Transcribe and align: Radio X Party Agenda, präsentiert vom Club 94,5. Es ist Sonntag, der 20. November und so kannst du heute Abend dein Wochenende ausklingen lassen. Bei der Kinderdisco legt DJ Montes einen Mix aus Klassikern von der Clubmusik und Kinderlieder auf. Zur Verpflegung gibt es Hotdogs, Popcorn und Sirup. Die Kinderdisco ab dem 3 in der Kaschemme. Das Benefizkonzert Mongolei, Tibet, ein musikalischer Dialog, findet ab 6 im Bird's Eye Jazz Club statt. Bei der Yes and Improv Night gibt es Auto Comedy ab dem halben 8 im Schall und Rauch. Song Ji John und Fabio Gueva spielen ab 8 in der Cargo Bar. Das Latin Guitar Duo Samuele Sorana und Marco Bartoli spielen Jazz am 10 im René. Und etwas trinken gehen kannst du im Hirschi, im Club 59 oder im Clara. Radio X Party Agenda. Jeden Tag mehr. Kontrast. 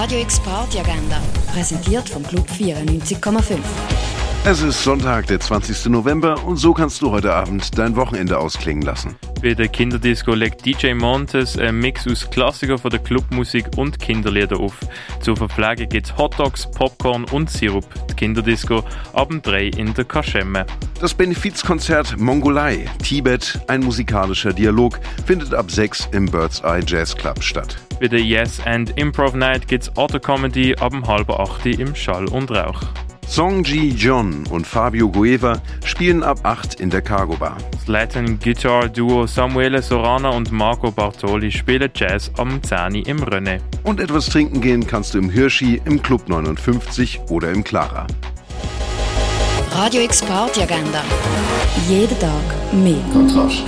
Radio 0.00 0.20
X 0.20 0.38
Party 0.38 0.78
Agenda, 0.78 1.20
präsentiert 1.52 2.08
vom 2.08 2.22
Club 2.22 2.46
94,5. 2.48 3.58
Es 4.44 4.62
ist 4.62 4.84
Sonntag, 4.84 5.26
der 5.26 5.40
20. 5.40 5.86
November 5.86 6.44
und 6.44 6.56
so 6.56 6.72
kannst 6.72 7.02
du 7.02 7.10
heute 7.10 7.34
Abend 7.34 7.76
dein 7.76 7.96
Wochenende 7.96 8.38
ausklingen 8.38 8.84
lassen. 8.84 9.16
Bei 9.42 9.54
der 9.54 9.66
Kinderdisco 9.66 10.34
legt 10.34 10.64
DJ 10.64 10.94
Montes 10.94 11.58
einen 11.58 11.80
Mix 11.80 12.06
aus 12.06 12.30
Klassikern 12.30 12.78
von 12.78 12.92
der 12.92 13.00
Clubmusik 13.00 13.76
und 13.76 13.98
Kinderlieder 13.98 14.60
auf. 14.60 14.76
Zur 15.20 15.36
Verpflegung 15.36 15.88
gibt 15.88 16.06
es 16.06 16.16
Hotdogs, 16.16 16.70
Popcorn 16.70 17.24
und 17.32 17.50
Sirup. 17.50 17.84
Die 18.08 18.14
Kinderdisco 18.14 18.84
ab 19.14 19.30
dem 19.30 19.42
3 19.42 19.66
in 19.66 19.94
der 19.94 20.04
Kaschemme. 20.04 20.64
Das 21.00 21.12
Benefizkonzert 21.12 22.16
Mongolei, 22.16 22.88
Tibet, 23.02 23.58
ein 23.66 23.80
musikalischer 23.80 24.52
Dialog, 24.52 25.00
findet 25.26 25.52
ab 25.54 25.72
6 25.72 26.10
im 26.12 26.26
Bird's 26.26 26.60
Eye 26.60 26.84
Jazz 26.86 27.16
Club 27.16 27.42
statt. 27.42 27.87
Bei 28.00 28.06
der 28.06 28.20
Yes 28.20 28.60
and 28.64 28.96
Improv 28.96 29.34
Night 29.34 29.66
gibt 29.66 29.82
es 29.82 29.96
Auto 29.96 30.20
Comedy 30.20 30.76
ab 30.76 30.92
dem 30.92 31.04
halben 31.04 31.32
8 31.32 31.66
im 31.66 31.96
Schall 31.96 32.28
und 32.28 32.48
Rauch. 32.50 32.80
Song 33.26 33.64
Ji 33.64 33.88
John 33.88 34.46
und 34.50 34.66
Fabio 34.66 35.08
Gueva 35.10 35.60
spielen 35.84 36.22
ab 36.22 36.38
8 36.44 36.80
in 36.80 36.90
der 36.90 37.02
Cargo 37.02 37.36
Bar. 37.36 37.56
Das 37.72 37.88
Latin 37.88 38.38
Guitar 38.38 38.88
Duo 38.88 39.26
Samuele 39.26 39.82
Sorana 39.82 40.30
und 40.30 40.52
Marco 40.52 40.92
Bartoli 40.92 41.50
spielen 41.50 41.90
Jazz 41.92 42.30
am 42.38 42.62
10 42.62 43.02
im 43.04 43.18
René. 43.18 43.58
Und 43.82 43.98
etwas 43.98 44.26
trinken 44.26 44.60
gehen 44.60 44.86
kannst 44.86 45.14
du 45.14 45.18
im 45.18 45.28
Hirschi, 45.28 45.82
im 45.84 46.00
Club 46.00 46.28
59 46.28 47.20
oder 47.30 47.50
im 47.50 47.64
Clara. 47.64 48.06
Radio 49.72 50.02
X 50.02 50.22
Party 50.22 50.62
Agenda. 50.62 51.02
Jeden 51.88 52.18
Tag 52.18 52.72
mehr. 52.72 53.02
Kontrast. 53.12 53.64